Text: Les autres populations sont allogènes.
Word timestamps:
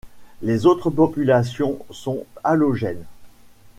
Les 0.41 0.65
autres 0.65 0.89
populations 0.89 1.77
sont 1.91 2.25
allogènes. 2.43 3.05